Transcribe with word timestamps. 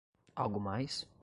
Algo 0.35 0.59
mais? 0.59 1.07